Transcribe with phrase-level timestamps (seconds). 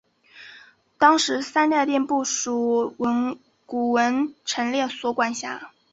[0.97, 2.95] 当时三大殿不属
[3.67, 3.97] 古物
[4.43, 5.71] 陈列所管辖。